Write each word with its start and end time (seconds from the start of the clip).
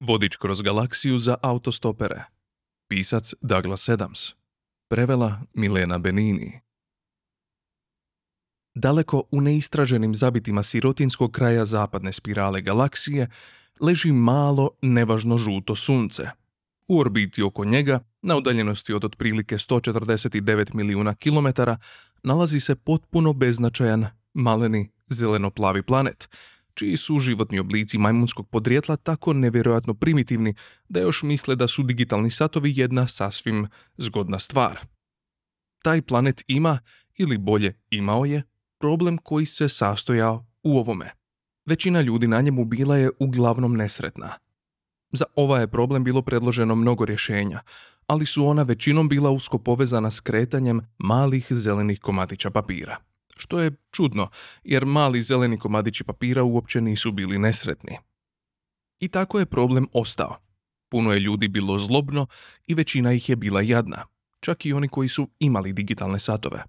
Vodič 0.00 0.36
kroz 0.36 0.62
galaksiju 0.62 1.18
za 1.18 1.36
autostopere. 1.42 2.24
Pisac 2.88 3.34
Douglas 3.40 3.88
Adams. 3.88 4.32
Prevela 4.88 5.40
Milena 5.54 5.98
Benini. 5.98 6.60
Daleko 8.74 9.24
u 9.30 9.40
neistraženim 9.40 10.14
zabitima 10.14 10.62
sirotinskog 10.62 11.32
kraja 11.32 11.64
zapadne 11.64 12.12
spirale 12.12 12.60
galaksije 12.60 13.28
leži 13.80 14.12
malo 14.12 14.70
nevažno 14.82 15.38
žuto 15.38 15.74
sunce. 15.74 16.30
U 16.88 16.98
orbiti 17.00 17.42
oko 17.42 17.64
njega, 17.64 18.00
na 18.22 18.36
udaljenosti 18.36 18.92
od 18.92 19.04
otprilike 19.04 19.54
149 19.54 20.74
milijuna 20.74 21.14
kilometara, 21.14 21.78
nalazi 22.22 22.60
se 22.60 22.74
potpuno 22.74 23.32
beznačajan, 23.32 24.06
maleni, 24.34 24.90
zeleno-plavi 25.08 25.82
planet, 25.82 26.28
čiji 26.74 26.96
su 26.96 27.18
životni 27.18 27.58
oblici 27.58 27.98
majmunskog 27.98 28.48
podrijetla 28.48 28.96
tako 28.96 29.32
nevjerojatno 29.32 29.94
primitivni 29.94 30.54
da 30.88 31.00
još 31.00 31.22
misle 31.22 31.56
da 31.56 31.66
su 31.66 31.82
digitalni 31.82 32.30
satovi 32.30 32.72
jedna 32.76 33.06
sasvim 33.06 33.68
zgodna 33.98 34.38
stvar. 34.38 34.80
Taj 35.82 36.02
planet 36.02 36.44
ima, 36.46 36.78
ili 37.18 37.38
bolje 37.38 37.80
imao 37.90 38.24
je, 38.24 38.42
problem 38.78 39.18
koji 39.18 39.46
se 39.46 39.68
sastojao 39.68 40.46
u 40.62 40.78
ovome. 40.78 41.10
Većina 41.66 42.00
ljudi 42.00 42.26
na 42.26 42.40
njemu 42.40 42.64
bila 42.64 42.96
je 42.96 43.10
uglavnom 43.18 43.76
nesretna. 43.76 44.32
Za 45.12 45.24
ovaj 45.36 45.62
je 45.62 45.68
problem 45.70 46.04
bilo 46.04 46.22
predloženo 46.22 46.74
mnogo 46.74 47.04
rješenja, 47.04 47.60
ali 48.06 48.26
su 48.26 48.46
ona 48.46 48.62
većinom 48.62 49.08
bila 49.08 49.30
usko 49.30 49.58
povezana 49.58 50.10
s 50.10 50.20
kretanjem 50.20 50.80
malih 50.98 51.46
zelenih 51.50 52.00
komadića 52.00 52.50
papira. 52.50 53.09
Što 53.40 53.60
je 53.60 53.70
čudno, 53.90 54.30
jer 54.64 54.86
mali 54.86 55.22
zeleni 55.22 55.58
komadići 55.58 56.04
papira 56.04 56.42
uopće 56.42 56.80
nisu 56.80 57.12
bili 57.12 57.38
nesretni. 57.38 57.98
I 59.00 59.08
tako 59.08 59.38
je 59.38 59.46
problem 59.46 59.86
ostao. 59.92 60.36
Puno 60.88 61.12
je 61.12 61.20
ljudi 61.20 61.48
bilo 61.48 61.78
zlobno 61.78 62.26
i 62.66 62.74
većina 62.74 63.12
ih 63.12 63.28
je 63.28 63.36
bila 63.36 63.60
jadna, 63.60 64.06
čak 64.40 64.66
i 64.66 64.72
oni 64.72 64.88
koji 64.88 65.08
su 65.08 65.28
imali 65.38 65.72
digitalne 65.72 66.18
satove. 66.18 66.64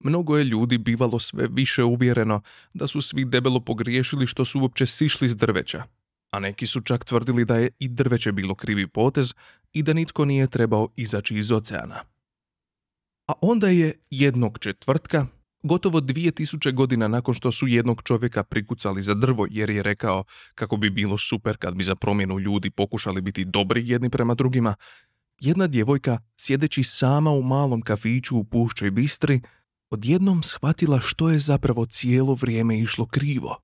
Mnogo 0.00 0.36
je 0.38 0.44
ljudi 0.44 0.78
bivalo 0.78 1.18
sve 1.18 1.48
više 1.50 1.84
uvjereno 1.84 2.42
da 2.74 2.86
su 2.86 3.00
svi 3.00 3.24
debelo 3.24 3.60
pogriješili 3.60 4.26
što 4.26 4.44
su 4.44 4.60
uopće 4.60 4.86
sišli 4.86 5.28
s 5.28 5.36
drveća, 5.36 5.82
a 6.30 6.38
neki 6.40 6.66
su 6.66 6.80
čak 6.80 7.04
tvrdili 7.04 7.44
da 7.44 7.56
je 7.56 7.70
i 7.78 7.88
drveće 7.88 8.32
bilo 8.32 8.54
krivi 8.54 8.86
potez 8.86 9.34
i 9.72 9.82
da 9.82 9.92
nitko 9.92 10.24
nije 10.24 10.46
trebao 10.46 10.88
izaći 10.96 11.36
iz 11.36 11.52
oceana. 11.52 12.00
A 13.26 13.32
onda 13.40 13.68
je 13.68 13.94
jednog 14.10 14.58
četvrtka, 14.58 15.26
gotovo 15.62 16.00
dvije 16.00 16.30
tisuće 16.30 16.72
godina 16.72 17.08
nakon 17.08 17.34
što 17.34 17.52
su 17.52 17.66
jednog 17.66 18.02
čovjeka 18.02 18.42
prikucali 18.42 19.02
za 19.02 19.14
drvo 19.14 19.46
jer 19.50 19.70
je 19.70 19.82
rekao 19.82 20.24
kako 20.54 20.76
bi 20.76 20.90
bilo 20.90 21.18
super 21.18 21.56
kad 21.56 21.74
bi 21.74 21.84
za 21.84 21.94
promjenu 21.94 22.38
ljudi 22.38 22.70
pokušali 22.70 23.20
biti 23.20 23.44
dobri 23.44 23.88
jedni 23.88 24.10
prema 24.10 24.34
drugima, 24.34 24.74
jedna 25.40 25.66
djevojka, 25.66 26.18
sjedeći 26.36 26.82
sama 26.82 27.30
u 27.30 27.42
malom 27.42 27.82
kafiću 27.82 28.36
u 28.36 28.44
Pušćoj 28.44 28.90
Bistri, 28.90 29.40
odjednom 29.90 30.42
shvatila 30.42 31.00
što 31.00 31.30
je 31.30 31.38
zapravo 31.38 31.86
cijelo 31.86 32.34
vrijeme 32.34 32.78
išlo 32.78 33.06
krivo 33.06 33.56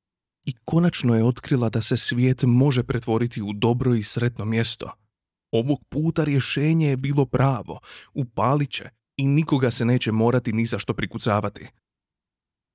i 0.45 0.53
konačno 0.65 1.17
je 1.17 1.25
otkrila 1.25 1.69
da 1.69 1.83
se 1.83 1.97
svijet 1.97 2.43
može 2.43 2.83
pretvoriti 2.83 3.43
u 3.43 3.53
dobro 3.53 3.95
i 3.95 4.03
sretno 4.03 4.45
mjesto. 4.45 4.93
Ovog 5.51 5.85
puta 5.89 6.25
rješenje 6.25 6.89
je 6.89 6.97
bilo 6.97 7.27
pravo, 7.27 7.81
upalit 8.15 8.71
će 8.71 8.89
i 9.17 9.27
nikoga 9.27 9.71
se 9.71 9.85
neće 9.85 10.13
morati 10.13 10.53
ni 10.53 10.67
za 10.67 10.79
što 10.79 10.95
prikucavati. 10.95 11.67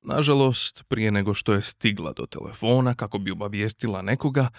Nažalost, 0.01 0.83
prije 0.87 1.11
nego 1.11 1.33
što 1.33 1.53
je 1.53 1.61
stigla 1.61 2.13
do 2.13 2.25
telefona 2.25 2.93
kako 2.93 3.17
bi 3.17 3.31
obavijestila 3.31 4.01
nekoga, 4.01 4.49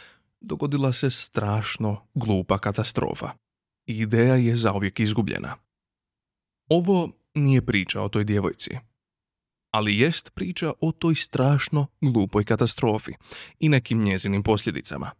dogodila 0.40 0.92
se 0.92 1.10
strašno 1.10 2.06
glupa 2.14 2.58
katastrofa. 2.58 3.30
Ideja 3.86 4.34
je 4.34 4.56
zauvijek 4.56 5.00
izgubljena. 5.00 5.54
Ovo 6.68 7.10
nije 7.34 7.66
priča 7.66 8.02
o 8.02 8.08
toj 8.08 8.24
djevojci. 8.24 8.70
Ali 9.70 9.98
jest 9.98 10.30
priča 10.34 10.72
o 10.80 10.92
toj 10.92 11.14
strašno 11.14 11.86
glupoj 12.00 12.44
katastrofi 12.44 13.12
i 13.58 13.68
nekim 13.68 14.02
njezinim 14.02 14.42
posljedicama. 14.42 15.10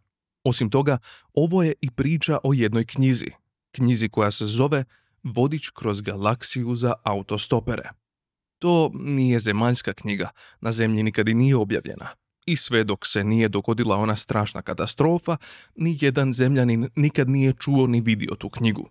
Osim 0.43 0.69
toga, 0.69 0.97
ovo 1.33 1.63
je 1.63 1.73
i 1.81 1.91
priča 1.91 2.37
o 2.43 2.53
jednoj 2.53 2.85
knjizi. 2.85 3.31
Knjizi 3.71 4.09
koja 4.09 4.31
se 4.31 4.45
zove 4.45 4.83
Vodič 5.23 5.69
kroz 5.69 6.01
galaksiju 6.01 6.75
za 6.75 6.93
autostopere. 7.03 7.89
To 8.63 8.91
nije 8.93 9.39
zemaljska 9.39 9.93
knjiga, 9.93 10.29
na 10.61 10.71
zemlji 10.71 11.03
nikad 11.03 11.27
i 11.29 11.33
nije 11.33 11.55
objavljena. 11.55 12.07
I 12.45 12.55
sve 12.55 12.83
dok 12.83 13.05
se 13.07 13.23
nije 13.23 13.49
dogodila 13.49 13.95
ona 13.95 14.15
strašna 14.15 14.61
katastrofa, 14.61 15.37
ni 15.75 15.97
jedan 16.01 16.33
zemljanin 16.33 16.89
nikad 16.95 17.29
nije 17.29 17.53
čuo 17.59 17.87
ni 17.87 18.01
vidio 18.01 18.35
tu 18.35 18.49
knjigu. 18.49 18.89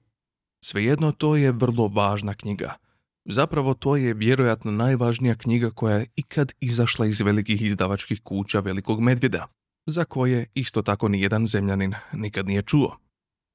Svejedno 0.65 1.13
to 1.13 1.37
je 1.37 1.53
vrlo 1.53 1.89
važna 1.89 2.35
knjiga– 2.35 2.75
Zapravo 3.25 3.75
to 3.75 3.97
je 3.97 4.15
vjerojatno 4.15 4.71
najvažnija 4.71 5.35
knjiga 5.35 5.71
koja 5.71 5.97
je 5.97 6.07
ikad 6.17 6.53
izašla 6.61 7.07
iz 7.07 7.21
velikih 7.21 7.63
izdavačkih 7.63 8.21
kuća 8.21 8.61
Velikog 8.61 9.01
medvjeda, 9.01 9.47
za 9.87 10.05
koje 10.05 10.47
isto 10.55 10.83
tako 10.83 11.09
nijedan 11.09 11.47
zemljanin 11.47 11.95
nikad 12.13 12.47
nije 12.47 12.63
čuo. 12.63 12.97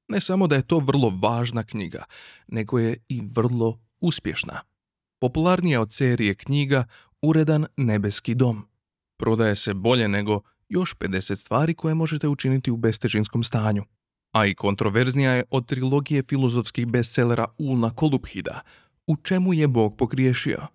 Ne 0.07 0.21
samo 0.21 0.47
da 0.47 0.55
je 0.55 0.67
to 0.67 0.79
vrlo 0.79 1.19
važna 1.21 1.63
knjiga, 1.63 2.03
nego 2.47 2.79
je 2.79 2.97
i 3.09 3.21
vrlo 3.35 3.79
uspješna. 3.99 4.61
Popularnija 5.19 5.81
od 5.81 5.93
serije 5.93 6.35
knjiga 6.35 6.85
Uredan 7.21 7.65
nebeski 7.77 8.35
dom. 8.35 8.65
Prodaje 9.17 9.55
se 9.55 9.73
bolje 9.73 10.07
nego 10.07 10.41
još 10.69 10.95
50 10.95 11.35
stvari 11.35 11.73
koje 11.73 11.93
možete 11.93 12.27
učiniti 12.27 12.71
u 12.71 12.77
bestežinskom 12.77 13.43
stanju. 13.43 13.83
A 14.31 14.45
i 14.45 14.55
kontroverznija 14.55 15.31
je 15.31 15.43
od 15.49 15.65
trilogije 15.65 16.23
filozofskih 16.23 16.87
bestsellera 16.87 17.45
Ulna 17.57 17.89
Koluphida– 17.89 18.61
u 19.07 19.15
čemu 19.15 19.53
je 19.53 19.67
Bog 19.67 19.97
pogriješio, 19.97 20.67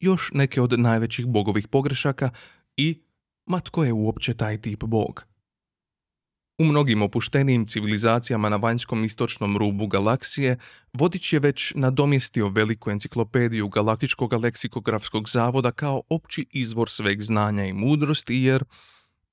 još 0.00 0.30
neke 0.34 0.60
od 0.60 0.80
najvećih 0.80 1.26
bogovih 1.26 1.68
pogrešaka 1.68 2.30
i 2.76 3.02
ma 3.46 3.60
tko 3.60 3.84
je 3.84 3.92
uopće 3.92 4.34
taj 4.34 4.60
tip 4.60 4.84
Bog. 4.84 5.24
U 6.60 6.64
mnogim 6.64 7.02
opuštenijim 7.02 7.66
civilizacijama 7.66 8.48
na 8.48 8.56
vanjskom 8.56 9.04
istočnom 9.04 9.56
rubu 9.56 9.86
galaksije 9.86 10.58
Vodič 10.92 11.32
je 11.32 11.38
već 11.38 11.72
nadomjestio 11.76 12.48
veliku 12.48 12.90
enciklopediju 12.90 13.68
Galaktičkog 13.68 14.32
leksikografskog 14.32 15.28
zavoda 15.28 15.72
kao 15.72 16.02
opći 16.08 16.46
izvor 16.50 16.90
sveg 16.90 17.22
znanja 17.22 17.64
i 17.64 17.72
mudrosti 17.72 18.34
jer, 18.34 18.64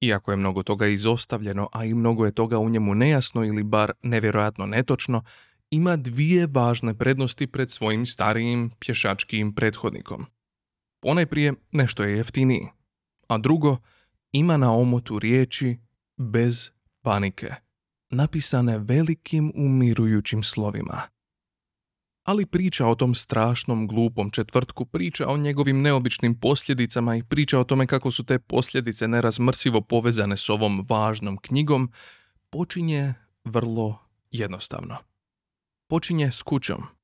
iako 0.01 0.31
je 0.31 0.37
mnogo 0.37 0.63
toga 0.63 0.87
izostavljeno, 0.87 1.69
a 1.73 1.85
i 1.85 1.93
mnogo 1.93 2.25
je 2.25 2.31
toga 2.31 2.59
u 2.59 2.69
njemu 2.69 2.95
nejasno 2.95 3.45
ili 3.45 3.63
bar 3.63 3.91
nevjerojatno 4.01 4.65
netočno, 4.65 5.23
ima 5.69 5.95
dvije 5.95 6.47
važne 6.51 6.97
prednosti 6.97 7.47
pred 7.47 7.71
svojim 7.71 8.05
starijim 8.05 8.71
pješačkim 8.79 9.55
prethodnikom. 9.55 10.25
Ponajprije 10.99 11.53
nešto 11.71 12.03
je 12.03 12.17
jeftiniji, 12.17 12.67
a 13.27 13.37
drugo 13.37 13.77
ima 14.31 14.57
na 14.57 14.73
omotu 14.73 15.19
riječi 15.19 15.77
bez 16.17 16.76
panike, 17.07 17.53
napisane 18.09 18.77
velikim 18.77 19.51
umirujućim 19.55 20.43
slovima. 20.43 21.01
Ali 22.23 22.45
priča 22.45 22.87
o 22.87 22.95
tom 22.95 23.15
strašnom 23.15 23.87
glupom 23.87 24.31
četvrtku, 24.31 24.85
priča 24.85 25.27
o 25.27 25.37
njegovim 25.37 25.81
neobičnim 25.81 26.39
posljedicama 26.39 27.15
i 27.15 27.23
priča 27.23 27.59
o 27.59 27.63
tome 27.63 27.87
kako 27.87 28.11
su 28.11 28.23
te 28.23 28.39
posljedice 28.39 29.07
nerazmrsivo 29.07 29.81
povezane 29.81 30.37
s 30.37 30.49
ovom 30.49 30.85
važnom 30.89 31.37
knjigom, 31.37 31.91
počinje 32.49 33.13
vrlo 33.43 33.99
jednostavno 34.31 34.97
počinje 35.87 36.31
s 36.31 36.41
kućom. 36.41 36.96